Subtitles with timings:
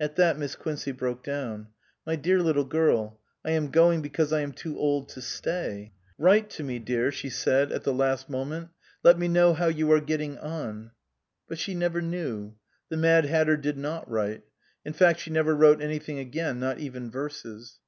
[0.00, 1.68] At that Miss Quincey broke down."
[2.08, 6.50] My dear little girl I am going because I am too old to stay."" Write
[6.50, 8.72] to me dear," she said at the last 319 SUPERSEDED moment,"
[9.04, 10.90] let me know how you are getting on."
[11.46, 12.56] But she never knew.
[12.88, 14.42] The Mad Hatter did not write.
[14.84, 17.78] In fact she never wrote anything again, not even verses.